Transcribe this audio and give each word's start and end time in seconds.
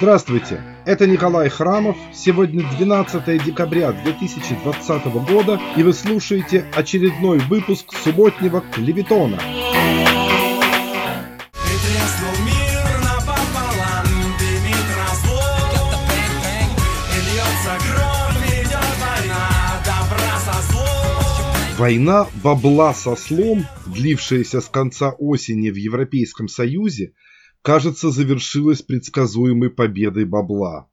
Здравствуйте, 0.00 0.62
это 0.86 1.06
Николай 1.06 1.50
Храмов. 1.50 1.94
Сегодня 2.14 2.64
12 2.78 3.44
декабря 3.44 3.92
2020 3.92 5.04
года, 5.28 5.60
и 5.76 5.82
вы 5.82 5.92
слушаете 5.92 6.64
очередной 6.74 7.38
выпуск 7.38 7.92
субботнего 8.02 8.64
Клевитона. 8.72 9.38
Война 21.76 22.26
бабла 22.42 22.94
со 22.94 23.16
слом, 23.16 23.66
длившаяся 23.84 24.62
с 24.62 24.68
конца 24.70 25.10
осени 25.10 25.68
в 25.68 25.76
Европейском 25.76 26.48
Союзе, 26.48 27.12
кажется, 27.62 28.10
завершилась 28.10 28.82
предсказуемой 28.82 29.70
победой 29.70 30.24
бабла. 30.24 30.88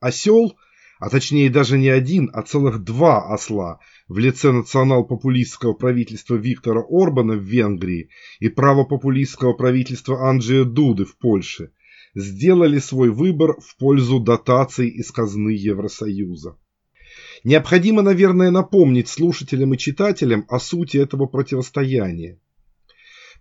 Осел, 0.00 0.56
а 0.98 1.08
точнее 1.08 1.50
даже 1.50 1.78
не 1.78 1.88
один, 1.88 2.30
а 2.32 2.42
целых 2.42 2.82
два 2.84 3.32
осла 3.32 3.80
в 4.08 4.18
лице 4.18 4.52
национал-популистского 4.52 5.72
правительства 5.72 6.34
Виктора 6.34 6.82
Орбана 6.88 7.34
в 7.34 7.42
Венгрии 7.42 8.10
и 8.38 8.48
правопопулистского 8.48 9.52
правительства 9.52 10.28
Анджея 10.28 10.64
Дуды 10.64 11.04
в 11.04 11.16
Польше, 11.16 11.72
сделали 12.14 12.78
свой 12.78 13.10
выбор 13.10 13.60
в 13.60 13.76
пользу 13.76 14.20
дотаций 14.20 14.88
из 14.88 15.10
казны 15.10 15.50
Евросоюза. 15.50 16.56
Необходимо, 17.44 18.02
наверное, 18.02 18.50
напомнить 18.50 19.08
слушателям 19.08 19.74
и 19.74 19.78
читателям 19.78 20.44
о 20.48 20.58
сути 20.58 20.98
этого 20.98 21.26
противостояния. 21.26 22.38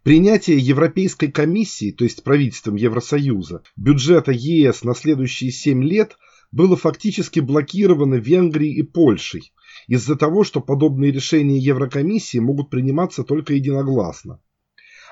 Принятие 0.04 0.58
Европейской 0.58 1.28
комиссии, 1.28 1.92
то 1.92 2.06
есть 2.06 2.24
правительством 2.24 2.76
Евросоюза, 2.76 3.64
бюджета 3.76 4.32
ЕС 4.32 4.84
на 4.84 4.96
следующие 4.96 5.52
7 5.52 5.84
лет 5.84 6.18
было 6.52 6.78
фактически 6.78 7.42
блокировано 7.42 8.16
Венгрией 8.16 8.76
и 8.76 8.84
Польшей 8.84 9.52
из-за 9.88 10.16
того, 10.16 10.46
что 10.46 10.62
подобные 10.62 11.12
решения 11.12 11.58
Еврокомиссии 11.58 12.40
могут 12.40 12.70
приниматься 12.70 13.24
только 13.24 13.54
единогласно. 13.54 14.40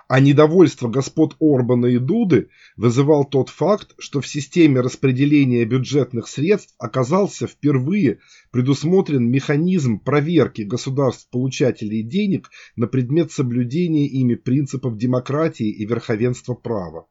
А 0.08 0.22
недовольство 0.22 0.88
господ 0.88 1.36
Орбана 1.42 1.88
и 1.88 1.98
Дуды 1.98 2.50
вызывал 2.78 3.26
тот 3.26 3.50
факт, 3.50 3.94
что 4.00 4.22
в 4.22 4.28
системе 4.28 4.80
распределения 4.80 5.66
бюджетных 5.66 6.30
средств 6.30 6.74
оказался 6.78 7.46
впервые 7.46 8.20
предусмотрен 8.52 9.30
механизм 9.30 10.00
проверки 10.00 10.62
государств-получателей 10.62 12.04
денег 12.04 12.50
на 12.78 12.88
предмет 12.88 13.34
соблюдения 13.34 14.08
ими 14.08 14.36
принципов 14.36 14.98
демократии 14.98 15.70
и 15.70 15.86
верховенства 15.86 16.54
права. 16.54 17.08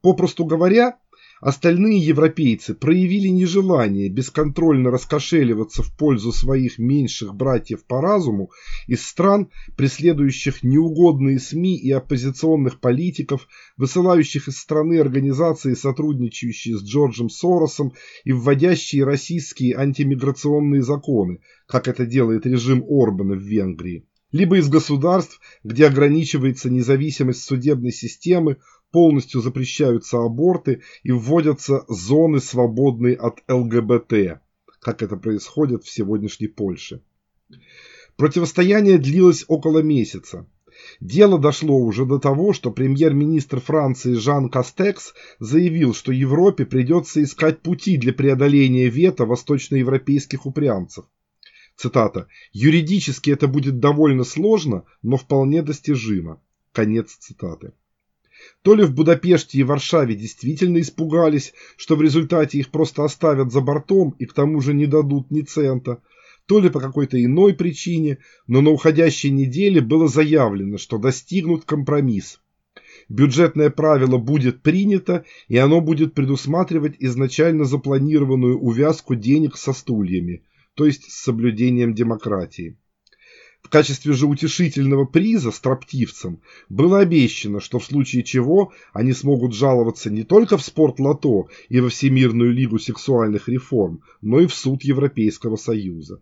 Попросту 0.00 0.44
говоря, 0.44 0.98
Остальные 1.40 1.98
европейцы 1.98 2.74
проявили 2.74 3.28
нежелание 3.28 4.08
бесконтрольно 4.08 4.90
раскошеливаться 4.90 5.82
в 5.82 5.96
пользу 5.96 6.32
своих 6.32 6.78
меньших 6.78 7.34
братьев 7.34 7.84
по 7.84 8.00
разуму 8.00 8.50
из 8.86 9.04
стран, 9.04 9.50
преследующих 9.76 10.62
неугодные 10.62 11.38
СМИ 11.38 11.76
и 11.76 11.90
оппозиционных 11.90 12.80
политиков, 12.80 13.48
высылающих 13.76 14.48
из 14.48 14.58
страны 14.58 15.00
организации, 15.00 15.74
сотрудничающие 15.74 16.78
с 16.78 16.82
Джорджем 16.82 17.28
Соросом 17.28 17.92
и 18.24 18.32
вводящие 18.32 19.04
российские 19.04 19.76
антимиграционные 19.76 20.82
законы, 20.82 21.40
как 21.66 21.88
это 21.88 22.06
делает 22.06 22.46
режим 22.46 22.84
Орбана 22.88 23.34
в 23.34 23.42
Венгрии 23.42 24.06
либо 24.34 24.58
из 24.58 24.68
государств, 24.68 25.40
где 25.62 25.86
ограничивается 25.86 26.68
независимость 26.68 27.44
судебной 27.44 27.92
системы, 27.92 28.56
полностью 28.94 29.40
запрещаются 29.40 30.18
аборты 30.18 30.82
и 31.02 31.10
вводятся 31.10 31.84
зоны, 31.88 32.38
свободные 32.38 33.16
от 33.16 33.42
ЛГБТ, 33.48 34.40
как 34.78 35.02
это 35.02 35.16
происходит 35.16 35.82
в 35.82 35.90
сегодняшней 35.90 36.46
Польше. 36.46 37.02
Противостояние 38.16 38.98
длилось 38.98 39.46
около 39.48 39.80
месяца. 39.80 40.46
Дело 41.00 41.40
дошло 41.40 41.76
уже 41.76 42.06
до 42.06 42.20
того, 42.20 42.52
что 42.52 42.70
премьер-министр 42.70 43.58
Франции 43.58 44.12
Жан 44.14 44.48
Кастекс 44.48 45.12
заявил, 45.40 45.92
что 45.92 46.12
Европе 46.12 46.64
придется 46.64 47.20
искать 47.20 47.62
пути 47.62 47.96
для 47.96 48.12
преодоления 48.12 48.88
вето 48.88 49.26
восточноевропейских 49.26 50.46
упрямцев. 50.46 51.04
Цитата. 51.76 52.28
«Юридически 52.52 53.32
это 53.32 53.48
будет 53.48 53.80
довольно 53.80 54.22
сложно, 54.22 54.84
но 55.02 55.16
вполне 55.16 55.62
достижимо». 55.62 56.40
Конец 56.72 57.16
цитаты. 57.16 57.72
То 58.62 58.74
ли 58.74 58.84
в 58.84 58.94
Будапеште 58.94 59.58
и 59.58 59.62
Варшаве 59.62 60.14
действительно 60.14 60.80
испугались, 60.80 61.52
что 61.76 61.96
в 61.96 62.02
результате 62.02 62.58
их 62.58 62.70
просто 62.70 63.04
оставят 63.04 63.52
за 63.52 63.60
бортом 63.60 64.14
и 64.18 64.26
к 64.26 64.32
тому 64.32 64.60
же 64.60 64.74
не 64.74 64.86
дадут 64.86 65.30
ни 65.30 65.42
цента, 65.42 66.02
то 66.46 66.60
ли 66.60 66.70
по 66.70 66.80
какой-то 66.80 67.22
иной 67.22 67.54
причине, 67.54 68.18
но 68.46 68.60
на 68.60 68.70
уходящей 68.70 69.30
неделе 69.30 69.80
было 69.80 70.08
заявлено, 70.08 70.78
что 70.78 70.98
достигнут 70.98 71.64
компромисс. 71.64 72.40
Бюджетное 73.08 73.70
правило 73.70 74.18
будет 74.18 74.62
принято, 74.62 75.24
и 75.48 75.56
оно 75.56 75.80
будет 75.80 76.14
предусматривать 76.14 76.96
изначально 76.98 77.64
запланированную 77.64 78.58
увязку 78.58 79.14
денег 79.14 79.56
со 79.56 79.72
стульями, 79.72 80.42
то 80.74 80.86
есть 80.86 81.10
с 81.10 81.22
соблюдением 81.22 81.94
демократии. 81.94 82.78
В 83.64 83.70
качестве 83.70 84.12
же 84.12 84.26
утешительного 84.26 85.06
приза 85.06 85.50
строптивцам 85.50 86.42
было 86.68 87.00
обещано, 87.00 87.60
что 87.60 87.78
в 87.78 87.84
случае 87.84 88.22
чего 88.22 88.72
они 88.92 89.12
смогут 89.12 89.54
жаловаться 89.54 90.10
не 90.10 90.22
только 90.22 90.58
в 90.58 90.62
спорт-лото 90.62 91.48
и 91.70 91.80
во 91.80 91.88
Всемирную 91.88 92.52
лигу 92.52 92.78
сексуальных 92.78 93.48
реформ, 93.48 94.02
но 94.20 94.38
и 94.38 94.46
в 94.46 94.54
суд 94.54 94.84
Европейского 94.84 95.56
Союза. 95.56 96.20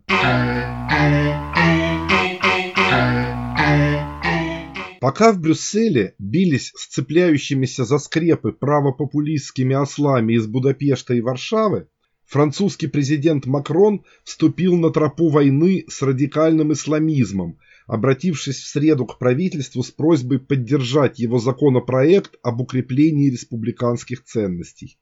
Пока 5.01 5.33
в 5.33 5.41
Брюсселе 5.41 6.15
бились 6.17 6.71
с 6.77 6.87
цепляющимися 6.87 7.83
за 7.83 7.97
скрепы 7.97 8.53
правопопулистскими 8.53 9.75
ослами 9.75 10.35
из 10.35 10.47
Будапешта 10.47 11.13
и 11.13 11.19
Варшавы, 11.19 11.87
французский 12.25 12.87
президент 12.87 13.45
Макрон 13.45 14.03
вступил 14.23 14.75
на 14.77 14.89
тропу 14.91 15.29
войны 15.29 15.85
с 15.87 16.01
радикальным 16.01 16.73
исламизмом, 16.73 17.59
обратившись 17.87 18.57
в 18.57 18.67
среду 18.67 19.05
к 19.05 19.19
правительству 19.19 19.83
с 19.83 19.91
просьбой 19.91 20.39
поддержать 20.39 21.19
его 21.19 21.39
законопроект 21.39 22.35
об 22.41 22.61
укреплении 22.61 23.29
республиканских 23.29 24.23
ценностей. 24.23 24.97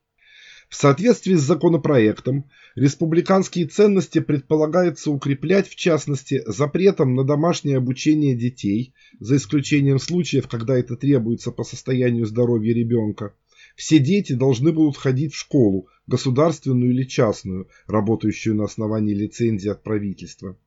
В 0.72 0.76
соответствии 0.76 1.36
с 1.36 1.42
законопроектом, 1.42 2.50
республиканские 2.76 3.68
ценности 3.68 4.20
предполагается 4.20 5.12
укреплять 5.12 5.68
в 5.68 5.76
частности 5.76 6.44
запретом 6.46 7.14
на 7.14 7.26
домашнее 7.26 7.76
обучение 7.76 8.38
детей, 8.38 8.94
за 9.20 9.36
исключением 9.36 10.00
случаев, 10.00 10.48
когда 10.48 10.78
это 10.78 10.96
требуется 10.96 11.52
по 11.52 11.66
состоянию 11.66 12.26
здоровья 12.26 12.74
ребенка, 12.74 13.36
все 13.76 14.00
дети 14.00 14.34
должны 14.34 14.72
будут 14.72 14.98
ходить 14.98 15.34
в 15.34 15.38
школу, 15.38 15.88
государственную 16.08 16.92
или 16.92 17.04
частную, 17.04 17.68
работающую 17.88 18.56
на 18.56 18.66
основании 18.66 19.14
лицензии 19.14 19.70
от 19.70 19.84
правительства. 19.84 20.58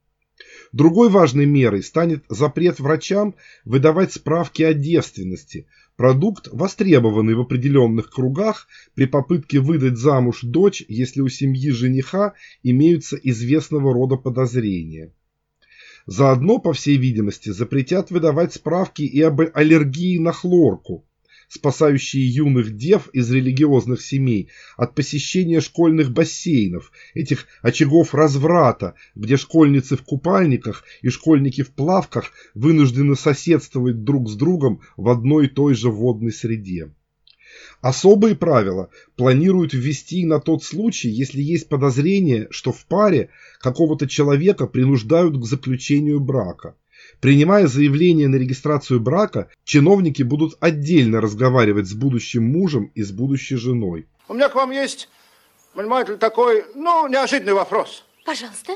Другой 0.73 1.11
важной 1.11 1.47
мерой 1.47 1.83
станет 1.83 2.25
запрет 2.29 2.81
врачам 2.81 3.37
выдавать 3.65 4.13
справки 4.13 4.63
о 4.63 4.75
девственности, 4.75 5.69
продукт, 5.97 6.49
востребованный 6.51 7.35
в 7.35 7.41
определенных 7.41 8.11
кругах 8.11 8.67
при 8.95 9.07
попытке 9.07 9.61
выдать 9.61 9.97
замуж 9.97 10.41
дочь, 10.43 10.85
если 10.89 11.21
у 11.21 11.29
семьи 11.29 11.71
жениха 11.71 12.35
имеются 12.65 13.17
известного 13.17 13.95
рода 13.95 14.17
подозрения. 14.17 15.13
Заодно, 16.07 16.59
по 16.59 16.73
всей 16.73 16.97
видимости, 16.97 17.51
запретят 17.51 18.11
выдавать 18.11 18.53
справки 18.55 19.03
и 19.03 19.21
об 19.23 19.41
аллергии 19.41 20.19
на 20.19 20.33
хлорку, 20.33 21.07
спасающие 21.55 22.27
юных 22.27 22.77
дев 22.77 23.09
из 23.13 23.31
религиозных 23.31 24.03
семей 24.03 24.49
от 24.77 24.97
посещения 24.97 25.61
школьных 25.61 26.11
бассейнов, 26.11 26.91
этих 27.15 27.47
очагов 27.63 28.13
разврата, 28.13 28.95
где 29.15 29.37
школьницы 29.37 29.97
в 29.97 30.03
купальниках 30.03 30.85
и 31.01 31.11
школьники 31.11 31.63
в 31.63 31.71
плавках 31.71 32.33
вынуждены 32.55 33.15
соседствовать 33.15 34.03
друг 34.03 34.29
с 34.29 34.35
другом 34.35 34.81
в 34.97 35.09
одной 35.09 35.47
и 35.47 35.49
той 35.49 35.75
же 35.75 35.91
водной 35.91 36.33
среде. 36.33 36.91
Особые 37.81 38.35
правила 38.35 38.91
планируют 39.15 39.75
ввести 39.75 40.27
на 40.27 40.41
тот 40.41 40.65
случай, 40.65 41.09
если 41.09 41.41
есть 41.41 41.69
подозрение, 41.69 42.49
что 42.51 42.73
в 42.73 42.85
паре 42.87 43.31
какого-то 43.61 44.09
человека 44.09 44.67
принуждают 44.67 45.41
к 45.41 45.45
заключению 45.45 46.19
брака. 46.19 46.75
Принимая 47.25 47.67
заявление 47.69 48.29
на 48.29 48.37
регистрацию 48.37 49.01
брака, 49.01 49.49
чиновники 49.65 50.23
будут 50.23 50.59
отдельно 50.61 51.23
разговаривать 51.23 51.89
с 51.89 51.95
будущим 51.95 52.45
мужем 52.45 52.93
и 52.95 53.03
с 53.03 53.13
будущей 53.13 53.57
женой. 53.57 54.07
У 54.29 54.35
меня 54.35 54.51
к 54.51 54.55
вам 54.55 54.73
есть, 54.73 55.09
понимаете, 55.73 56.17
такой, 56.17 56.67
ну, 56.75 57.09
неожиданный 57.09 57.55
вопрос. 57.55 58.05
Пожалуйста. 58.27 58.75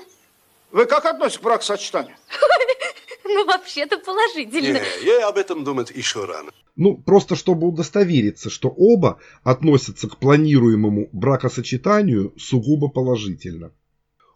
Вы 0.73 0.87
как 0.87 1.05
относитесь 1.05 1.41
к 1.41 1.43
бракосочетанию? 1.43 2.17
Ну, 3.31 3.45
вообще-то 3.45 3.99
положительно. 3.99 4.79
Не, 4.79 5.05
ей 5.05 5.23
об 5.23 5.37
этом 5.37 5.63
думать 5.63 5.91
еще 5.91 6.25
рано. 6.25 6.51
Ну, 6.77 6.97
просто 6.97 7.37
чтобы 7.37 7.67
удостовериться, 7.67 8.49
что 8.49 8.71
оба 8.71 9.21
относятся 9.45 10.09
к 10.09 10.17
планируемому 10.17 11.11
бракосочетанию 11.13 12.33
сугубо 12.39 12.89
положительно. 12.89 13.73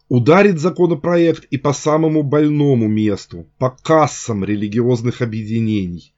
Ударит 0.09 0.59
законопроект 0.59 1.45
и 1.45 1.57
по 1.57 1.71
самому 1.71 2.23
больному 2.23 2.87
месту, 2.87 3.47
по 3.57 3.69
кассам 3.69 4.43
религиозных 4.43 5.21
объединений. 5.21 6.13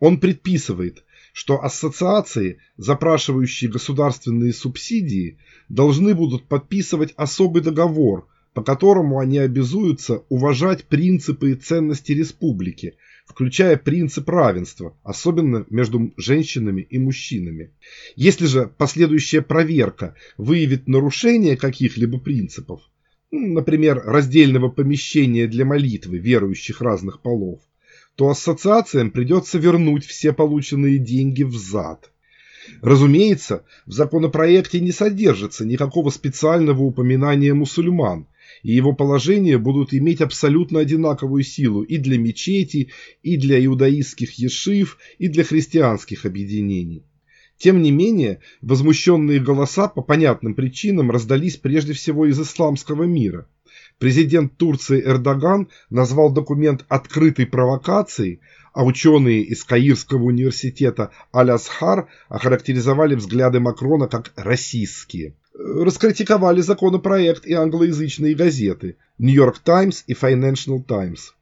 Он 0.00 0.18
предписывает, 0.18 1.04
что 1.32 1.62
ассоциации, 1.62 2.58
запрашивающие 2.76 3.70
государственные 3.70 4.52
субсидии, 4.52 5.38
должны 5.68 6.14
будут 6.14 6.48
подписывать 6.48 7.14
особый 7.16 7.62
договор, 7.62 8.26
по 8.54 8.62
которому 8.64 9.20
они 9.20 9.38
обязуются 9.38 10.24
уважать 10.28 10.84
принципы 10.86 11.52
и 11.52 11.54
ценности 11.54 12.10
республики, 12.10 12.96
включая 13.24 13.76
принцип 13.76 14.28
равенства, 14.28 14.96
особенно 15.04 15.64
между 15.70 16.12
женщинами 16.16 16.80
и 16.82 16.98
мужчинами. 16.98 17.70
Если 18.16 18.46
же 18.46 18.68
последующая 18.76 19.42
проверка 19.42 20.16
выявит 20.36 20.88
нарушение 20.88 21.56
каких-либо 21.56 22.18
принципов, 22.18 22.80
например, 23.30 24.02
раздельного 24.04 24.68
помещения 24.68 25.46
для 25.46 25.64
молитвы 25.64 26.18
верующих 26.18 26.80
разных 26.80 27.20
полов, 27.20 27.60
то 28.16 28.28
ассоциациям 28.28 29.10
придется 29.10 29.58
вернуть 29.58 30.04
все 30.04 30.32
полученные 30.32 30.98
деньги 30.98 31.42
взад. 31.42 32.10
Разумеется, 32.82 33.64
в 33.86 33.92
законопроекте 33.92 34.80
не 34.80 34.92
содержится 34.92 35.64
никакого 35.64 36.10
специального 36.10 36.82
упоминания 36.82 37.54
мусульман, 37.54 38.26
и 38.62 38.72
его 38.72 38.92
положения 38.92 39.58
будут 39.58 39.94
иметь 39.94 40.20
абсолютно 40.20 40.80
одинаковую 40.80 41.44
силу 41.44 41.82
и 41.82 41.96
для 41.96 42.18
мечети, 42.18 42.90
и 43.22 43.36
для 43.36 43.64
иудаистских 43.64 44.32
ешив, 44.34 44.98
и 45.18 45.28
для 45.28 45.44
христианских 45.44 46.26
объединений. 46.26 47.04
Тем 47.58 47.82
не 47.82 47.90
менее, 47.90 48.40
возмущенные 48.62 49.40
голоса 49.40 49.88
по 49.88 50.00
понятным 50.00 50.54
причинам 50.54 51.10
раздались 51.10 51.56
прежде 51.56 51.92
всего 51.92 52.26
из 52.26 52.40
исламского 52.40 53.04
мира– 53.04 53.46
Президент 53.98 54.56
Турции 54.56 55.02
Эрдоган 55.04 55.68
назвал 55.90 56.30
документ 56.30 56.84
открытой 56.88 57.46
провокацией, 57.46 58.40
а 58.72 58.84
ученые 58.84 59.42
из 59.42 59.64
Каирского 59.64 60.22
университета 60.22 61.10
Аль-Асхар 61.34 62.08
охарактеризовали 62.28 63.16
взгляды 63.16 63.58
Макрона 63.58 64.06
как 64.06 64.32
«российские». 64.36 65.34
Раскритиковали 65.52 66.60
законопроект 66.60 67.44
и 67.44 67.54
англоязычные 67.54 68.36
газеты 68.36 68.96
«Нью-Йорк 69.18 69.58
Таймс» 69.58 70.04
и 70.06 70.12
«Financial 70.12 70.80
Times». 70.80 71.34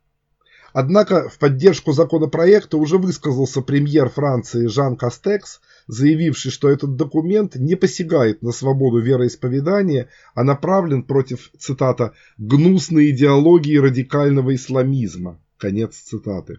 Однако 0.78 1.30
в 1.30 1.38
поддержку 1.38 1.92
законопроекта 1.92 2.76
уже 2.76 2.98
высказался 2.98 3.62
премьер 3.62 4.10
Франции 4.10 4.66
Жан 4.66 4.98
Кастекс, 4.98 5.62
заявивший, 5.86 6.50
что 6.50 6.68
этот 6.68 6.96
документ 6.96 7.56
не 7.56 7.76
посягает 7.76 8.42
на 8.42 8.52
свободу 8.52 8.98
вероисповедания, 8.98 10.10
а 10.34 10.44
направлен 10.44 11.02
против, 11.02 11.50
цитата, 11.58 12.12
«гнусной 12.36 13.08
идеологии 13.08 13.78
радикального 13.78 14.54
исламизма». 14.54 15.40
Конец 15.56 15.96
цитаты. 15.96 16.58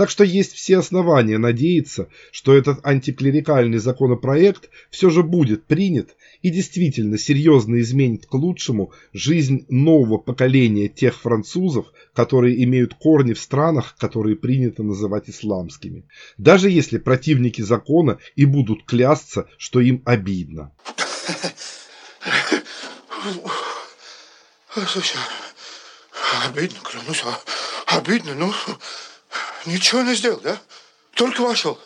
Так 0.00 0.08
что 0.08 0.24
есть 0.24 0.54
все 0.54 0.78
основания 0.78 1.36
надеяться, 1.36 2.08
что 2.32 2.56
этот 2.56 2.78
антиклерикальный 2.86 3.76
законопроект 3.76 4.70
все 4.88 5.10
же 5.10 5.22
будет 5.22 5.66
принят 5.66 6.16
и 6.40 6.48
действительно 6.48 7.18
серьезно 7.18 7.78
изменит 7.80 8.24
к 8.24 8.32
лучшему 8.32 8.94
жизнь 9.12 9.66
нового 9.68 10.16
поколения 10.16 10.88
тех 10.88 11.20
французов, 11.20 11.92
которые 12.14 12.64
имеют 12.64 12.94
корни 12.94 13.34
в 13.34 13.40
странах, 13.42 13.94
которые 13.98 14.36
принято 14.36 14.82
называть 14.82 15.28
исламскими. 15.28 16.06
Даже 16.38 16.70
если 16.70 16.96
противники 16.96 17.60
закона 17.60 18.20
и 18.36 18.46
будут 18.46 18.86
клясться, 18.86 19.48
что 19.58 19.80
им 19.80 20.00
обидно. 20.06 20.72
Слушай, 24.72 25.18
обидно, 26.46 26.78
клянусь, 26.84 27.22
а, 27.26 27.98
обидно, 27.98 28.34
ну, 28.34 28.50
ничего 29.66 30.02
не 30.02 30.14
сделал, 30.14 30.40
да? 30.42 30.60
Только 31.14 31.42
вошел. 31.42 31.78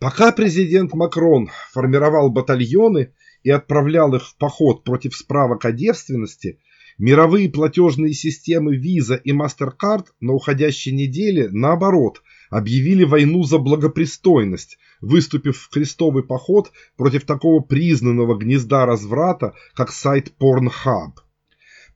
Пока 0.00 0.32
президент 0.32 0.94
Макрон 0.94 1.50
формировал 1.72 2.30
батальоны 2.30 3.12
и 3.42 3.50
отправлял 3.50 4.14
их 4.14 4.26
в 4.26 4.36
поход 4.36 4.84
против 4.84 5.14
справок 5.14 5.64
о 5.64 5.72
девственности, 5.72 6.60
мировые 6.98 7.50
платежные 7.50 8.12
системы 8.12 8.76
Visa 8.76 9.20
и 9.22 9.32
MasterCard 9.32 10.06
на 10.20 10.32
уходящей 10.32 10.92
неделе, 10.92 11.48
наоборот, 11.50 12.22
объявили 12.50 13.04
войну 13.04 13.42
за 13.42 13.58
благопристойность, 13.58 14.78
выступив 15.00 15.58
в 15.58 15.68
крестовый 15.68 16.24
поход 16.24 16.72
против 16.96 17.24
такого 17.24 17.60
признанного 17.60 18.36
гнезда 18.36 18.86
разврата, 18.86 19.54
как 19.74 19.92
сайт 19.92 20.32
Pornhub. 20.40 21.12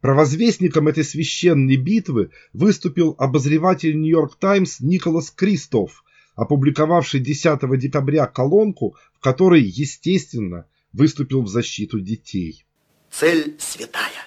Провозвестником 0.02 0.88
этой 0.88 1.04
священной 1.04 1.76
битвы 1.76 2.32
выступил 2.52 3.14
обозреватель 3.18 3.96
Нью-Йорк 3.96 4.34
Таймс 4.34 4.80
Николас 4.80 5.30
Кристоф, 5.30 6.02
опубликовавший 6.34 7.20
10 7.20 7.78
декабря 7.78 8.26
колонку, 8.26 8.96
в 9.14 9.20
которой, 9.20 9.62
естественно, 9.62 10.66
выступил 10.92 11.42
в 11.42 11.48
защиту 11.48 12.00
детей. 12.00 12.66
Цель 13.12 13.54
святая. 13.60 14.26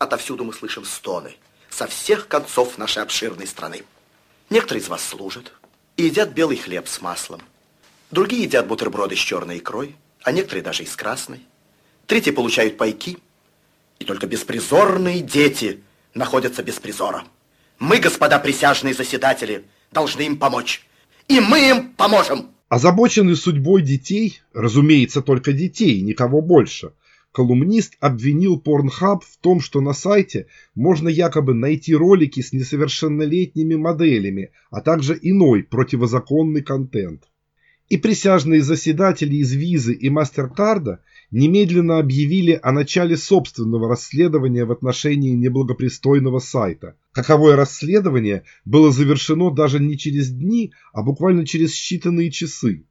Отовсюду 0.00 0.42
мы 0.42 0.52
слышим 0.52 0.84
стоны. 0.84 1.30
Со 1.70 1.86
всех 1.86 2.26
концов 2.26 2.76
нашей 2.76 3.04
обширной 3.04 3.46
страны. 3.46 3.82
Некоторые 4.50 4.82
из 4.82 4.88
вас 4.88 5.04
служат 5.04 5.52
и 5.96 6.06
едят 6.06 6.32
белый 6.32 6.56
хлеб 6.56 6.88
с 6.88 7.00
маслом. 7.00 7.40
Другие 8.10 8.42
едят 8.42 8.66
бутерброды 8.66 9.14
с 9.14 9.20
черной 9.20 9.58
икрой, 9.58 9.94
а 10.24 10.32
некоторые 10.32 10.64
даже 10.64 10.82
и 10.82 10.86
с 10.86 10.96
красной. 10.96 11.46
Третьи 12.08 12.32
получают 12.32 12.76
пайки. 12.76 13.18
И 13.98 14.04
только 14.04 14.26
беспризорные 14.26 15.20
дети 15.20 15.80
находятся 16.14 16.62
без 16.62 16.74
призора. 16.74 17.24
Мы, 17.78 17.98
господа 17.98 18.38
присяжные 18.38 18.94
заседатели, 18.94 19.64
должны 19.92 20.22
им 20.22 20.36
помочь 20.36 20.84
и 21.28 21.40
мы 21.40 21.68
им 21.68 21.92
поможем. 21.92 22.50
Озабоченный 22.68 23.36
судьбой 23.36 23.82
детей, 23.82 24.40
разумеется, 24.52 25.22
только 25.22 25.52
детей, 25.52 26.00
никого 26.02 26.42
больше, 26.42 26.92
колумнист 27.32 27.96
обвинил 28.00 28.60
Pornhub 28.62 29.20
в 29.20 29.36
том, 29.40 29.60
что 29.60 29.80
на 29.80 29.92
сайте 29.92 30.48
можно 30.74 31.08
якобы 31.08 31.54
найти 31.54 31.94
ролики 31.94 32.40
с 32.40 32.52
несовершеннолетними 32.52 33.74
моделями, 33.74 34.50
а 34.70 34.80
также 34.80 35.18
иной 35.20 35.62
противозаконный 35.62 36.62
контент. 36.62 37.24
И 37.88 37.96
присяжные 37.96 38.62
заседатели 38.62 39.36
из 39.36 39.52
Визы 39.52 39.94
и 39.94 40.10
Мастеркарда 40.10 41.00
немедленно 41.30 41.98
объявили 41.98 42.58
о 42.62 42.72
начале 42.72 43.16
собственного 43.16 43.88
расследования 43.88 44.64
в 44.64 44.72
отношении 44.72 45.32
неблагопристойного 45.32 46.38
сайта. 46.38 46.96
Каковое 47.12 47.56
расследование 47.56 48.44
было 48.64 48.90
завершено 48.90 49.50
даже 49.50 49.80
не 49.80 49.98
через 49.98 50.30
дни, 50.30 50.72
а 50.92 51.02
буквально 51.02 51.46
через 51.46 51.74
считанные 51.74 52.30
часы. 52.30 52.84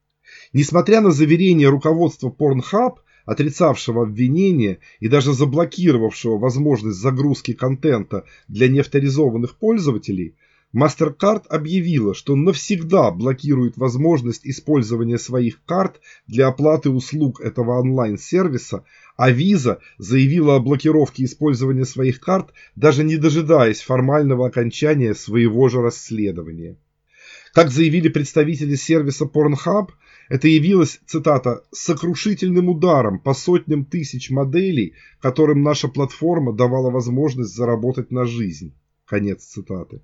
Несмотря 0.54 1.02
на 1.02 1.12
заверение 1.12 1.70
руководства 1.70 2.30
Pornhub, 2.30 2.98
отрицавшего 3.26 4.04
обвинения 4.04 4.80
и 5.00 5.10
даже 5.10 5.34
заблокировавшего 5.34 6.38
возможность 6.38 6.98
загрузки 6.98 7.54
контента 7.54 8.24
для 8.48 8.70
неавторизованных 8.70 9.58
пользователей, 9.58 10.36
MasterCard 10.76 11.48
объявила, 11.48 12.14
что 12.14 12.36
навсегда 12.36 13.12
блокирует 13.12 13.78
возможность 13.78 14.46
использования 14.46 15.18
своих 15.18 15.64
карт 15.64 16.02
для 16.28 16.48
оплаты 16.48 16.90
услуг 16.90 17.40
этого 17.40 17.80
онлайн-сервиса, 17.80 18.84
а 19.16 19.32
Visa 19.32 19.80
заявила 19.98 20.58
о 20.58 20.60
блокировке 20.60 21.24
использования 21.24 21.86
своих 21.86 22.20
карт, 22.20 22.52
даже 22.76 23.06
не 23.06 23.16
дожидаясь 23.16 23.80
формального 23.80 24.46
окончания 24.48 25.16
своего 25.16 25.70
же 25.70 25.82
расследования. 25.82 26.76
Как 27.54 27.72
заявили 27.72 28.10
представители 28.10 28.76
сервиса 28.76 29.24
Pornhub, 29.24 29.92
это 30.28 30.50
явилось, 30.50 31.00
цитата, 31.06 31.64
«сокрушительным 31.72 32.68
ударом 32.68 33.20
по 33.20 33.34
сотням 33.34 33.86
тысяч 33.86 34.30
моделей, 34.30 34.96
которым 35.22 35.64
наша 35.64 35.88
платформа 35.88 36.52
давала 36.52 36.92
возможность 36.92 37.56
заработать 37.56 38.12
на 38.12 38.26
жизнь». 38.26 38.74
Конец 39.06 39.46
цитаты. 39.46 40.02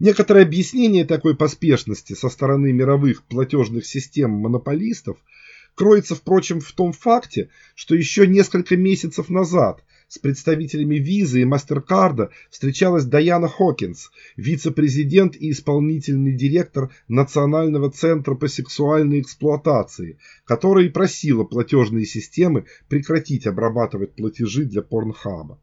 Некоторое 0.00 0.44
объяснение 0.44 1.04
такой 1.04 1.36
поспешности 1.36 2.12
со 2.12 2.28
стороны 2.28 2.72
мировых 2.72 3.24
платежных 3.24 3.84
систем 3.84 4.30
монополистов 4.30 5.18
кроется, 5.74 6.14
впрочем, 6.14 6.60
в 6.60 6.70
том 6.70 6.92
факте, 6.92 7.50
что 7.74 7.96
еще 7.96 8.26
несколько 8.28 8.76
месяцев 8.76 9.28
назад 9.28 9.82
с 10.06 10.18
представителями 10.18 10.96
Визы 10.96 11.42
и 11.42 11.44
Мастеркарда 11.44 12.30
встречалась 12.48 13.06
Даяна 13.06 13.48
Хокинс, 13.48 14.10
вице-президент 14.36 15.34
и 15.34 15.50
исполнительный 15.50 16.32
директор 16.32 16.90
Национального 17.08 17.90
центра 17.90 18.36
по 18.36 18.46
сексуальной 18.46 19.20
эксплуатации, 19.20 20.18
которая 20.44 20.86
и 20.86 20.90
просила 20.90 21.42
платежные 21.42 22.06
системы 22.06 22.66
прекратить 22.88 23.48
обрабатывать 23.48 24.14
платежи 24.14 24.64
для 24.64 24.82
Порнхаба. 24.82 25.60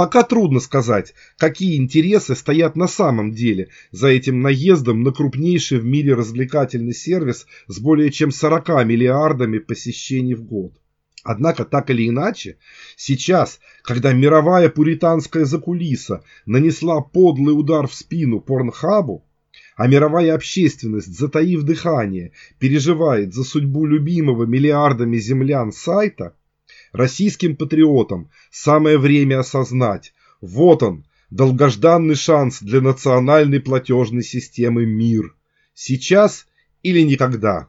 Пока 0.00 0.22
трудно 0.22 0.60
сказать, 0.60 1.12
какие 1.36 1.76
интересы 1.76 2.34
стоят 2.34 2.74
на 2.74 2.88
самом 2.88 3.32
деле 3.32 3.68
за 3.90 4.08
этим 4.08 4.40
наездом 4.40 5.02
на 5.02 5.12
крупнейший 5.12 5.78
в 5.78 5.84
мире 5.84 6.14
развлекательный 6.14 6.94
сервис 6.94 7.46
с 7.66 7.78
более 7.78 8.10
чем 8.10 8.30
40 8.30 8.86
миллиардами 8.86 9.58
посещений 9.58 10.32
в 10.32 10.42
год. 10.42 10.72
Однако, 11.22 11.66
так 11.66 11.90
или 11.90 12.08
иначе, 12.08 12.56
сейчас, 12.96 13.60
когда 13.82 14.14
мировая 14.14 14.70
пуританская 14.70 15.44
закулиса 15.44 16.24
нанесла 16.46 17.02
подлый 17.02 17.52
удар 17.52 17.86
в 17.86 17.92
спину 17.92 18.40
порнхабу, 18.40 19.26
а 19.76 19.86
мировая 19.86 20.34
общественность, 20.34 21.14
затаив 21.14 21.62
дыхание, 21.64 22.32
переживает 22.58 23.34
за 23.34 23.44
судьбу 23.44 23.84
любимого 23.84 24.44
миллиардами 24.44 25.18
землян 25.18 25.72
сайта, 25.72 26.34
российским 26.92 27.56
патриотам 27.56 28.30
самое 28.50 28.98
время 28.98 29.40
осознать, 29.40 30.12
вот 30.40 30.82
он, 30.82 31.04
долгожданный 31.30 32.16
шанс 32.16 32.60
для 32.60 32.80
национальной 32.80 33.60
платежной 33.60 34.22
системы 34.22 34.84
МИР. 34.86 35.34
Сейчас 35.74 36.46
или 36.82 37.00
никогда. 37.00 37.66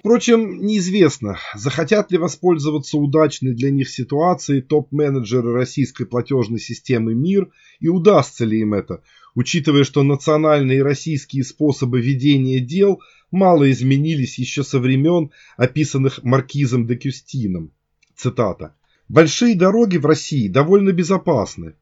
Впрочем, 0.00 0.60
неизвестно, 0.60 1.38
захотят 1.54 2.10
ли 2.10 2.18
воспользоваться 2.18 2.98
удачной 2.98 3.54
для 3.54 3.70
них 3.70 3.88
ситуацией 3.88 4.60
топ-менеджеры 4.60 5.52
российской 5.52 6.04
платежной 6.04 6.58
системы 6.58 7.14
МИР 7.14 7.48
и 7.80 7.88
удастся 7.88 8.44
ли 8.44 8.60
им 8.60 8.74
это, 8.74 9.02
учитывая, 9.34 9.84
что 9.84 10.02
национальные 10.02 10.78
и 10.78 10.82
российские 10.82 11.44
способы 11.44 12.00
ведения 12.00 12.60
дел 12.60 13.00
мало 13.32 13.68
изменились 13.70 14.38
еще 14.38 14.62
со 14.62 14.78
времен, 14.78 15.32
описанных 15.56 16.22
маркизом 16.22 16.86
де 16.86 16.94
Кюстином. 16.94 17.72
Цитата. 18.14 18.76
«Большие 19.08 19.56
дороги 19.56 19.96
в 19.96 20.06
России 20.06 20.46
довольно 20.46 20.92
безопасны, 20.92 21.74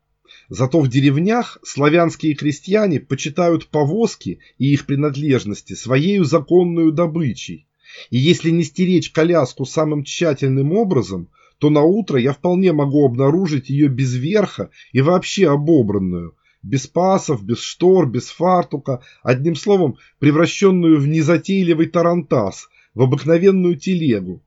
Зато 0.49 0.80
в 0.80 0.88
деревнях 0.88 1.59
славянские 1.62 2.35
крестьяне 2.35 3.00
почитают 3.00 3.69
повозки 3.69 4.40
и 4.59 4.73
их 4.73 4.87
принадлежности 4.87 5.75
своей 5.75 6.19
законную 6.21 6.92
добычей. 6.92 7.69
И 8.11 8.19
если 8.19 8.50
не 8.50 8.64
стеречь 8.64 9.11
коляску 9.11 9.64
самым 9.64 10.04
тщательным 10.04 10.73
образом, 10.73 11.28
то 11.59 11.71
на 11.71 11.83
утро 11.83 12.19
я 12.19 12.33
вполне 12.33 12.73
могу 12.73 13.04
обнаружить 13.04 13.69
ее 13.69 13.88
без 13.88 14.14
верха 14.14 14.71
и 14.92 15.00
вообще 15.00 15.49
обобранную, 15.49 16.37
без 16.62 16.87
пасов, 16.87 17.43
без 17.45 17.61
штор, 17.61 18.07
без 18.07 18.29
фартука, 18.29 19.02
одним 19.23 19.57
словом, 19.57 19.97
превращенную 20.19 21.00
в 21.00 21.07
незатейливый 21.07 21.87
тарантас, 21.87 22.69
в 22.95 23.02
обыкновенную 23.02 23.76
телегу. 23.76 24.43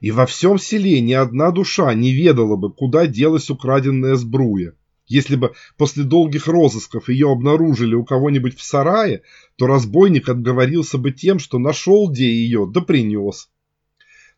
И 0.00 0.10
во 0.10 0.26
всем 0.26 0.58
селе 0.58 1.00
ни 1.00 1.12
одна 1.12 1.50
душа 1.50 1.92
не 1.94 2.12
ведала 2.12 2.56
бы, 2.56 2.72
куда 2.72 3.06
делась 3.06 3.50
украденная 3.50 4.14
сбруя. 4.16 4.74
Если 5.06 5.36
бы 5.36 5.52
после 5.76 6.04
долгих 6.04 6.46
розысков 6.46 7.08
ее 7.08 7.30
обнаружили 7.30 7.94
у 7.94 8.04
кого-нибудь 8.04 8.56
в 8.56 8.62
сарае, 8.62 9.22
то 9.56 9.66
разбойник 9.66 10.28
отговорился 10.28 10.96
бы 10.98 11.10
тем, 11.10 11.38
что 11.38 11.58
нашел 11.58 12.08
где 12.10 12.32
ее, 12.32 12.68
да 12.72 12.80
принес. 12.80 13.50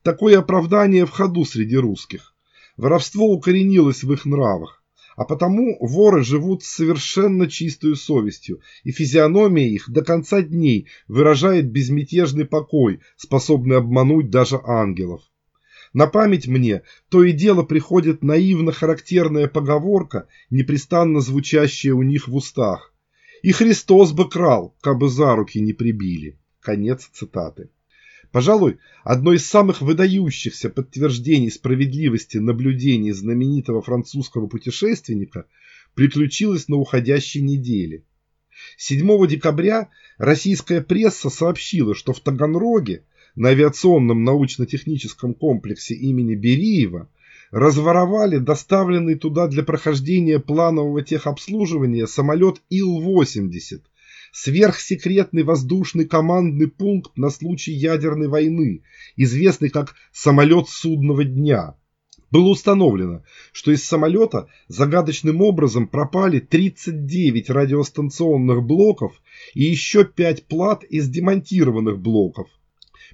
Такое 0.02 0.38
оправдание 0.38 1.06
в 1.06 1.10
ходу 1.10 1.44
среди 1.44 1.76
русских. 1.76 2.34
Воровство 2.76 3.26
укоренилось 3.32 4.02
в 4.02 4.12
их 4.12 4.24
нравах. 4.24 4.83
А 5.16 5.24
потому 5.24 5.76
воры 5.80 6.24
живут 6.24 6.64
с 6.64 6.68
совершенно 6.68 7.48
чистой 7.48 7.96
совестью, 7.96 8.60
и 8.82 8.90
физиономия 8.90 9.68
их 9.68 9.88
до 9.88 10.02
конца 10.02 10.42
дней 10.42 10.88
выражает 11.06 11.70
безмятежный 11.70 12.44
покой, 12.44 13.00
способный 13.16 13.76
обмануть 13.76 14.30
даже 14.30 14.60
ангелов. 14.64 15.22
На 15.92 16.08
память 16.08 16.48
мне 16.48 16.82
то 17.08 17.22
и 17.22 17.32
дело 17.32 17.62
приходит 17.62 18.24
наивно 18.24 18.72
характерная 18.72 19.46
поговорка, 19.46 20.26
непрестанно 20.50 21.20
звучащая 21.20 21.94
у 21.94 22.02
них 22.02 22.26
в 22.26 22.34
устах. 22.34 22.92
«И 23.42 23.52
Христос 23.52 24.12
бы 24.12 24.28
крал, 24.28 24.74
кабы 24.80 25.08
за 25.08 25.36
руки 25.36 25.60
не 25.60 25.72
прибили». 25.72 26.38
Конец 26.60 27.10
цитаты. 27.12 27.68
Пожалуй, 28.34 28.78
одно 29.04 29.32
из 29.32 29.46
самых 29.46 29.80
выдающихся 29.80 30.68
подтверждений 30.68 31.52
справедливости 31.52 32.38
наблюдений 32.38 33.12
знаменитого 33.12 33.80
французского 33.80 34.48
путешественника 34.48 35.46
приключилось 35.94 36.66
на 36.66 36.74
уходящей 36.74 37.42
неделе. 37.42 38.02
7 38.76 39.28
декабря 39.28 39.88
российская 40.18 40.80
пресса 40.80 41.30
сообщила, 41.30 41.94
что 41.94 42.12
в 42.12 42.18
Таганроге 42.18 43.04
на 43.36 43.50
авиационном 43.50 44.24
научно-техническом 44.24 45.34
комплексе 45.34 45.94
имени 45.94 46.34
Бериева 46.34 47.08
разворовали 47.52 48.38
доставленный 48.38 49.14
туда 49.14 49.46
для 49.46 49.62
прохождения 49.62 50.40
планового 50.40 51.02
техобслуживания 51.02 52.06
самолет 52.06 52.60
Ил-80, 52.68 53.82
сверхсекретный 54.34 55.44
воздушный 55.44 56.04
командный 56.04 56.68
пункт 56.68 57.16
на 57.16 57.30
случай 57.30 57.72
ядерной 57.72 58.28
войны, 58.28 58.82
известный 59.16 59.70
как 59.70 59.94
«самолет 60.12 60.68
судного 60.68 61.24
дня». 61.24 61.76
Было 62.30 62.48
установлено, 62.48 63.22
что 63.52 63.70
из 63.70 63.84
самолета 63.84 64.48
загадочным 64.68 65.40
образом 65.40 65.86
пропали 65.86 66.40
39 66.40 67.48
радиостанционных 67.48 68.62
блоков 68.62 69.22
и 69.54 69.62
еще 69.62 70.04
5 70.04 70.46
плат 70.48 70.84
из 70.84 71.08
демонтированных 71.08 71.98
блоков– 71.98 72.48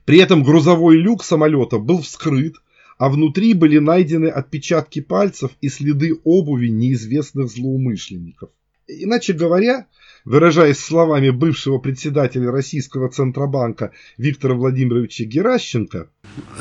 при 0.05 0.19
этом 0.19 0.43
грузовой 0.43 0.97
люк 0.97 1.23
самолета 1.23 1.79
был 1.79 2.01
вскрыт, 2.01 2.57
а 2.99 3.09
внутри 3.09 3.55
были 3.55 3.79
найдены 3.79 4.27
отпечатки 4.27 5.01
пальцев 5.01 5.53
и 5.61 5.69
следы 5.69 6.19
обуви 6.25 6.69
неизвестных 6.69 7.49
злоумышленников. 7.49 8.51
Иначе 8.99 9.33
говоря, 9.33 9.87
выражаясь 10.25 10.79
словами 10.79 11.31
бывшего 11.31 11.79
председателя 11.79 12.51
Российского 12.51 13.09
Центробанка 13.09 13.93
Виктора 14.19 14.55
Владимировича 14.55 15.25
Геращенко... 15.25 16.09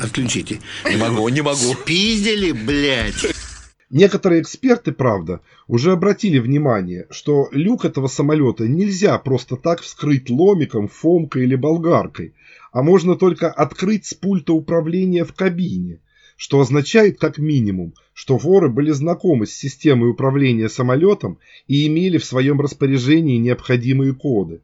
Отключите. 0.00 0.60
Не 0.88 0.96
могу, 0.96 1.28
не 1.28 1.42
могу. 1.42 1.74
Спиздили, 1.74 2.52
блядь. 2.52 3.26
Некоторые 3.90 4.42
эксперты, 4.42 4.92
правда, 4.92 5.40
уже 5.66 5.90
обратили 5.90 6.38
внимание, 6.38 7.08
что 7.10 7.48
люк 7.50 7.84
этого 7.84 8.06
самолета 8.06 8.68
нельзя 8.68 9.18
просто 9.18 9.56
так 9.56 9.80
вскрыть 9.80 10.30
ломиком, 10.30 10.86
фомкой 10.86 11.42
или 11.42 11.56
болгаркой, 11.56 12.34
а 12.70 12.82
можно 12.82 13.16
только 13.16 13.50
открыть 13.50 14.06
с 14.06 14.14
пульта 14.14 14.52
управления 14.52 15.24
в 15.24 15.32
кабине, 15.32 15.98
что 16.40 16.58
означает 16.58 17.18
как 17.18 17.36
минимум, 17.36 17.92
что 18.14 18.38
воры 18.38 18.70
были 18.70 18.92
знакомы 18.92 19.44
с 19.44 19.52
системой 19.52 20.08
управления 20.08 20.70
самолетом 20.70 21.38
и 21.68 21.86
имели 21.86 22.16
в 22.16 22.24
своем 22.24 22.62
распоряжении 22.62 23.36
необходимые 23.36 24.14
коды. 24.14 24.62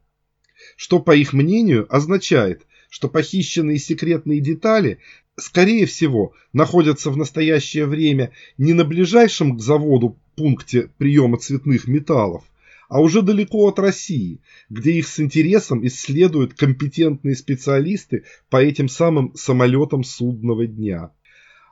Что, 0.77 1.01
по 1.01 1.15
их 1.15 1.35
мнению, 1.35 1.87
означает, 1.95 2.63
что 2.89 3.11
похищенные 3.11 3.77
секретные 3.77 4.41
детали 4.41 5.01
скорее 5.39 5.85
всего, 5.85 6.33
находятся 6.55 7.11
в 7.11 7.19
настоящее 7.19 7.85
время 7.85 8.31
не 8.57 8.73
на 8.73 8.87
ближайшем 8.87 9.59
к 9.59 9.61
заводу 9.61 10.17
пункте 10.35 10.89
приема 10.97 11.37
цветных 11.37 11.87
металлов, 11.87 12.45
а 12.89 13.03
уже 13.03 13.21
далеко 13.21 13.69
от 13.69 13.79
России, 13.79 14.41
где 14.71 14.93
их 14.93 15.07
с 15.07 15.21
интересом 15.21 15.87
исследуют 15.87 16.55
компетентные 16.55 17.37
специалисты 17.37 18.25
по 18.49 18.57
этим 18.57 18.89
самым 18.89 19.35
самолетам 19.35 20.05
судного 20.05 20.67
дня. 20.67 21.11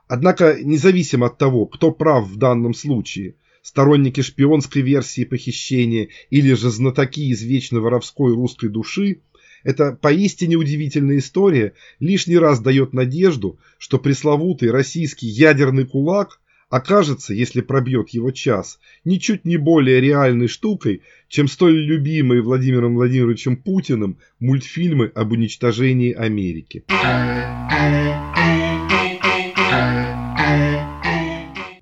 Однако, 0.07 0.57
независимо 0.61 1.27
от 1.27 1.37
того, 1.37 1.65
кто 1.65 1.91
прав 1.91 2.27
в 2.27 2.37
данном 2.37 2.73
случае, 2.73 3.35
сторонники 3.61 4.21
шпионской 4.21 4.81
версии 4.81 5.25
похищения 5.25 6.09
или 6.29 6.53
же 6.53 6.69
знатоки 6.69 7.31
извечно 7.31 7.79
воровской 7.79 8.33
русской 8.33 8.69
души– 8.69 9.21
эта 9.65 9.93
поистине 9.93 10.57
удивительная 10.57 11.17
история 11.17 11.73
лишний 11.99 12.37
раз 12.37 12.59
дает 12.59 12.93
надежду, 12.93 13.59
что 13.79 13.97
пресловутый 13.97 14.69
российский 14.69 15.25
ядерный 15.25 15.87
кулак 15.87 16.39
окажется, 16.69 17.33
если 17.33 17.61
пробьет 17.61 18.09
его 18.09 18.29
час, 18.29 18.79
ничуть 19.05 19.43
не 19.43 19.57
более 19.57 19.99
реальной 19.99 20.47
штукой, 20.47 21.01
чем 21.27 21.47
столь 21.47 21.79
любимые 21.79 22.43
Владимиром 22.43 22.93
Владимировичем 22.93 23.57
Путиным 23.57 24.19
мультфильмы 24.39 25.07
об 25.15 25.31
уничтожении 25.31 26.13
Америки. 26.13 26.83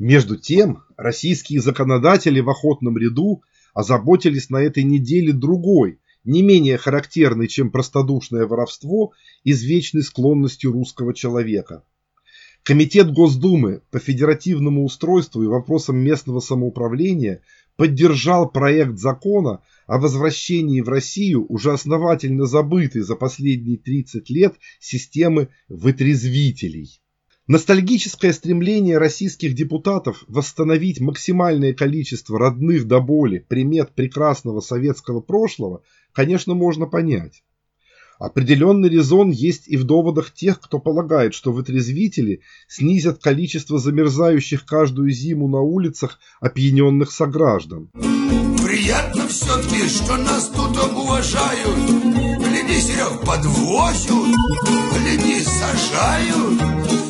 Между 0.03 0.36
тем, 0.36 0.83
российские 0.98 1.62
законодатели 1.62 2.41
в 2.41 2.50
охотном 2.50 2.98
ряду 2.98 3.41
озаботились 3.74 4.50
на 4.50 4.57
этой 4.57 4.83
неделе 4.83 5.31
другой, 5.31 6.01
не 6.25 6.41
менее 6.41 6.77
характерный, 6.77 7.48
чем 7.48 7.72
простодушное 7.72 8.45
воровство, 8.45 9.13
извечной 9.45 10.03
склонностью 10.03 10.74
русского 10.74 11.13
человека. 11.13 11.86
Комитет 12.63 13.13
Госдумы 13.13 13.81
по 13.91 14.00
федеративному 14.00 14.83
устройству 14.83 15.41
и 15.41 15.48
вопросам 15.48 15.95
местного 16.00 16.41
самоуправления 16.41 17.41
поддержал 17.77 18.50
проект 18.50 18.98
закона 18.98 19.62
о 19.88 20.00
возвращении 20.00 20.81
в 20.81 20.89
Россию 20.89 21.45
уже 21.48 21.72
основательно 21.72 22.45
забытой 22.45 23.03
за 23.03 23.15
последние 23.15 23.77
30 23.77 24.29
лет 24.29 24.55
системы 24.81 25.48
вытрезвителей. 25.69 27.00
Ностальгическое 27.45 28.31
стремление 28.31 28.97
российских 28.97 29.53
депутатов 29.53 30.23
восстановить 30.29 31.01
максимальное 31.01 31.73
количество 31.73 32.39
родных 32.39 32.88
до 32.88 33.01
боли 33.01 33.39
примет 33.39 33.93
прекрасного 33.93 34.62
советского 34.62 35.19
прошлого, 35.19 35.83
конечно, 36.13 36.53
можно 36.53 36.85
понять. 36.85 37.43
Определенный 38.20 38.89
резон 38.89 39.32
есть 39.32 39.67
и 39.67 39.77
в 39.77 39.84
доводах 39.84 40.32
тех, 40.32 40.60
кто 40.60 40.79
полагает, 40.79 41.34
что 41.34 41.51
вытрезвители 41.51 42.41
снизят 42.67 43.22
количество 43.22 43.79
замерзающих 43.79 44.65
каждую 44.65 45.12
зиму 45.12 45.48
на 45.48 45.62
улицах 45.62 46.20
опьяненных 46.39 47.12
сограждан. 47.12 47.89
Приятно 48.63 49.27
все-таки, 49.27 49.88
что 49.88 50.17
нас 50.17 50.50
тут 50.50 50.77
уважают. 50.77 51.77
Гляди, 52.39 52.79
Серег, 52.82 53.22
подвозят, 53.25 54.10
гляди, 55.00 55.43
сажают. 55.43 56.62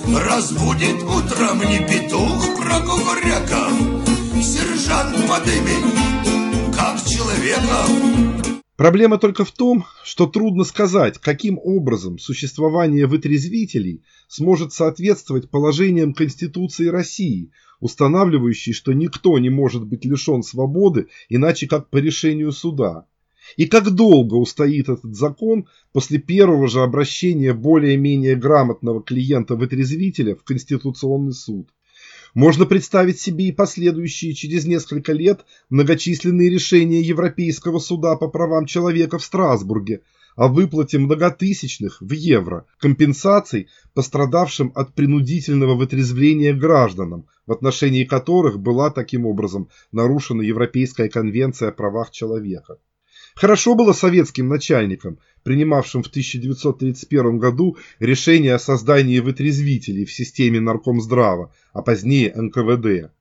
Разбудит 0.07 1.01
утром 1.03 1.59
не 1.59 1.79
петух 1.87 2.57
прокукуряков, 2.57 4.03
Сержант 4.43 5.15
подымет, 5.27 6.75
как 6.75 7.03
человека. 7.05 8.42
Проблема 8.83 9.17
только 9.17 9.45
в 9.45 9.51
том, 9.53 9.85
что 10.03 10.27
трудно 10.27 10.65
сказать, 10.65 11.17
каким 11.17 11.57
образом 11.57 12.19
существование 12.19 13.07
вытрезвителей 13.07 14.03
сможет 14.27 14.73
соответствовать 14.73 15.49
положениям 15.49 16.13
Конституции 16.13 16.87
России, 16.87 17.51
устанавливающей, 17.79 18.73
что 18.73 18.91
никто 18.91 19.39
не 19.39 19.49
может 19.49 19.85
быть 19.85 20.03
лишен 20.03 20.43
свободы 20.43 21.07
иначе 21.29 21.65
как 21.65 21.89
по 21.89 21.95
решению 21.95 22.51
суда. 22.51 23.05
И 23.55 23.67
как 23.67 23.89
долго 23.89 24.33
устоит 24.35 24.89
этот 24.89 25.15
закон 25.15 25.69
после 25.93 26.17
первого 26.17 26.67
же 26.67 26.81
обращения 26.81 27.53
более-менее 27.53 28.35
грамотного 28.35 29.01
клиента-вытрезвителя 29.01 30.35
в 30.35 30.43
Конституционный 30.43 31.31
суд. 31.31 31.69
Можно 32.33 32.65
представить 32.65 33.19
себе 33.19 33.49
и 33.49 33.51
последующие 33.51 34.33
через 34.33 34.65
несколько 34.65 35.13
лет 35.13 35.45
многочисленные 35.69 36.49
решения 36.49 36.99
Европейского 36.99 37.77
суда 37.77 38.15
по 38.15 38.27
правам 38.27 38.65
человека 38.65 39.19
в 39.19 39.23
Страсбурге 39.23 40.01
о 40.35 40.47
выплате 40.47 40.97
многотысячных 40.97 42.01
в 42.01 42.11
евро 42.11 42.65
компенсаций 42.79 43.67
пострадавшим 43.93 44.71
от 44.73 44.95
принудительного 44.95 45.75
вытрезвления 45.75 46.55
гражданам, 46.55 47.27
в 47.45 47.51
отношении 47.51 48.03
которых 48.03 48.59
была 48.59 48.89
таким 48.89 49.27
образом 49.27 49.69
нарушена 49.91 50.41
Европейская 50.41 51.09
конвенция 51.09 51.69
о 51.69 51.71
правах 51.71 52.09
человека. 52.09 52.79
Хорошо 53.35 53.75
было 53.75 53.93
советским 53.93 54.47
начальникам, 54.47 55.19
принимавшим 55.43 56.03
в 56.03 56.07
1931 56.07 57.37
году 57.37 57.77
решение 57.99 58.55
о 58.55 58.59
создании 58.59 59.19
вытрезвителей 59.19 60.05
в 60.05 60.13
системе 60.13 60.59
Наркомздрава, 60.59 61.53
а 61.73 61.81
позднее 61.81 62.33
НКВД. 62.35 63.11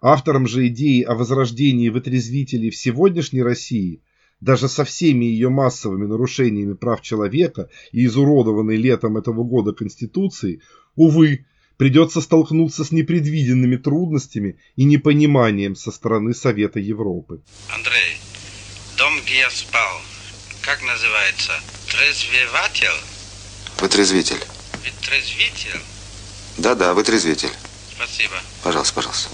Автором 0.00 0.46
же 0.46 0.68
идеи 0.68 1.02
о 1.02 1.14
возрождении 1.14 1.88
вытрезвителей 1.88 2.70
в 2.70 2.76
сегодняшней 2.76 3.42
России, 3.42 4.02
даже 4.40 4.68
со 4.68 4.84
всеми 4.84 5.26
ее 5.26 5.50
массовыми 5.50 6.06
нарушениями 6.06 6.72
прав 6.72 7.02
человека 7.02 7.68
и 7.92 8.06
изуродованной 8.06 8.76
летом 8.76 9.18
этого 9.18 9.44
года 9.44 9.72
Конституции, 9.72 10.62
увы, 10.96 11.44
придется 11.76 12.20
столкнуться 12.20 12.84
с 12.84 12.92
непредвиденными 12.92 13.76
трудностями 13.76 14.58
и 14.76 14.84
непониманием 14.84 15.76
со 15.76 15.90
стороны 15.90 16.32
Совета 16.34 16.80
Европы. 16.80 17.42
Андрей, 17.68 18.16
дом, 18.96 19.12
где 19.24 19.40
я 19.40 19.50
спал, 19.50 19.99
как 20.70 20.82
называется? 20.82 21.52
Трезвеватель? 21.90 22.86
Вытрезвитель. 23.80 24.40
Вытрезвитель? 24.84 25.80
Да-да, 26.58 26.94
вытрезвитель. 26.94 27.50
Спасибо. 27.96 28.36
Пожалуйста, 28.62 28.94
пожалуйста. 28.94 29.30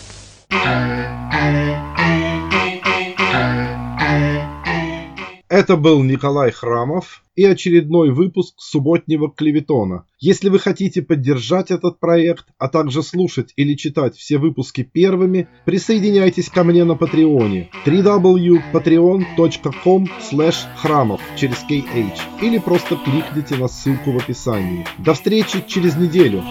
Это 5.48 5.76
был 5.76 6.02
Николай 6.02 6.52
Храмов 6.52 7.22
и 7.36 7.44
очередной 7.44 8.10
выпуск 8.10 8.54
субботнего 8.58 9.30
клеветона. 9.30 10.06
Если 10.18 10.48
вы 10.48 10.58
хотите 10.58 11.02
поддержать 11.02 11.70
этот 11.70 12.00
проект, 12.00 12.46
а 12.58 12.68
также 12.68 13.02
слушать 13.02 13.52
или 13.56 13.74
читать 13.74 14.16
все 14.16 14.38
выпуски 14.38 14.82
первыми, 14.82 15.48
присоединяйтесь 15.64 16.48
ко 16.48 16.64
мне 16.64 16.82
на 16.84 16.96
Патреоне 16.96 17.70
www.patreon.com 17.84 20.08
храмов 20.76 21.20
через 21.36 21.58
KH 21.70 22.42
или 22.42 22.58
просто 22.58 22.96
кликните 22.96 23.56
на 23.56 23.68
ссылку 23.68 24.10
в 24.12 24.16
описании. 24.16 24.86
До 24.98 25.14
встречи 25.14 25.62
через 25.66 25.96
неделю! 25.96 26.42